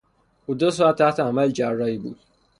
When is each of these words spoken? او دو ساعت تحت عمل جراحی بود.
او 0.45 0.55
دو 0.55 0.71
ساعت 0.71 0.97
تحت 0.97 1.19
عمل 1.19 1.51
جراحی 1.53 1.97
بود. 1.97 2.19